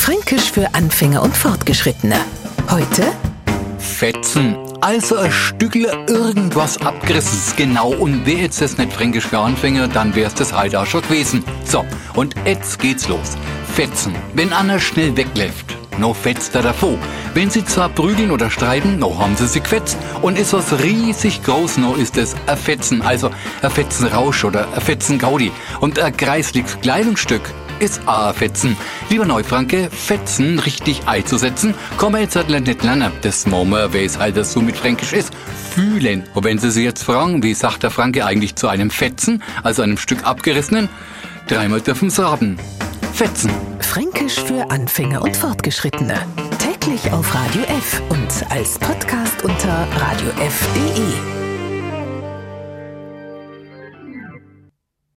Fränkisch 0.00 0.50
für 0.50 0.74
Anfänger 0.74 1.20
und 1.22 1.36
Fortgeschrittene. 1.36 2.16
Heute 2.70 3.12
Fetzen. 3.78 4.56
Also 4.80 5.18
ein 5.18 5.30
Stückle 5.30 5.92
irgendwas 6.08 6.80
abgerissenes. 6.80 7.54
Genau. 7.54 7.90
Und 7.90 8.24
wer 8.24 8.36
jetzt 8.36 8.62
das 8.62 8.78
nicht 8.78 8.94
Fränkisch 8.94 9.26
für 9.26 9.38
Anfänger, 9.38 9.88
dann 9.88 10.14
wär's 10.14 10.32
das 10.32 10.54
halt 10.54 10.74
auch 10.74 10.86
schon 10.86 11.02
gewesen. 11.02 11.44
So, 11.66 11.84
und 12.14 12.34
jetzt 12.46 12.78
geht's 12.78 13.08
los. 13.08 13.36
Fetzen. 13.74 14.14
Wenn 14.32 14.54
Anna 14.54 14.80
schnell 14.80 15.14
wegläuft, 15.18 15.76
no 15.98 16.14
fetzt 16.14 16.54
er 16.54 16.62
davor. 16.62 16.96
Wenn 17.34 17.50
sie 17.50 17.66
zwar 17.66 17.90
prügeln 17.90 18.30
oder 18.30 18.50
streiten, 18.50 18.98
no 18.98 19.18
haben 19.18 19.36
sie 19.36 19.46
sie 19.46 19.60
gefetzt. 19.60 19.98
Und 20.22 20.38
ist 20.38 20.54
was 20.54 20.82
riesig 20.82 21.42
groß, 21.42 21.76
no 21.76 21.94
ist 21.94 22.16
es 22.16 22.34
ein 22.46 22.56
Fetzen. 22.56 23.02
Also 23.02 23.30
ein 23.60 23.70
Fetzen 23.70 24.06
Rausch 24.06 24.44
oder 24.44 24.66
ein 24.74 24.80
Fetzen 24.80 25.18
Gaudi. 25.18 25.52
Und 25.80 25.98
ein 25.98 26.16
kreisliches 26.16 26.80
Kleidungsstück 26.80 27.42
ist 27.80 28.00
a 28.06 28.32
Fetzen. 28.32 28.76
Lieber 29.08 29.24
Neufranke, 29.24 29.90
Fetzen 29.90 30.58
richtig 30.58 31.02
einzusetzen, 31.06 31.74
kann 31.98 32.12
man 32.12 32.20
jetzt 32.20 32.36
halt 32.36 32.48
nicht 32.48 32.82
lernen. 32.82 33.10
Das 33.22 33.46
Moment, 33.46 33.94
es 33.94 34.18
halt 34.18 34.36
das 34.36 34.52
so 34.52 34.60
mit 34.60 34.76
Fränkisch 34.76 35.12
ist, 35.12 35.32
fühlen. 35.74 36.24
Und 36.34 36.44
wenn 36.44 36.58
Sie 36.58 36.70
sich 36.70 36.84
jetzt 36.84 37.02
fragen, 37.02 37.42
wie 37.42 37.54
sagt 37.54 37.82
der 37.82 37.90
Franke 37.90 38.24
eigentlich 38.24 38.56
zu 38.56 38.68
einem 38.68 38.90
Fetzen, 38.90 39.42
also 39.62 39.82
einem 39.82 39.98
Stück 39.98 40.24
abgerissenen, 40.24 40.88
dreimal 41.48 41.80
dürfen 41.80 42.10
Sie 42.10 42.22
raten. 42.22 42.58
Fetzen. 43.12 43.50
Fränkisch 43.80 44.40
für 44.40 44.70
Anfänger 44.70 45.22
und 45.22 45.36
Fortgeschrittene. 45.36 46.14
Täglich 46.58 47.12
auf 47.12 47.34
Radio 47.34 47.62
F 47.62 48.02
und 48.08 48.50
als 48.50 48.78
Podcast 48.78 49.42
unter 49.42 49.88
radiof.de. 49.96 51.39